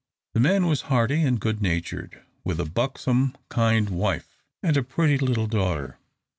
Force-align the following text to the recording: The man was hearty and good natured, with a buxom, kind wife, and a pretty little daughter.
The 0.33 0.39
man 0.39 0.65
was 0.65 0.81
hearty 0.89 1.21
and 1.21 1.39
good 1.39 1.61
natured, 1.61 2.23
with 2.43 2.59
a 2.59 2.65
buxom, 2.65 3.35
kind 3.49 3.87
wife, 3.87 4.41
and 4.63 4.75
a 4.75 4.81
pretty 4.81 5.19
little 5.19 5.45
daughter. 5.45 5.99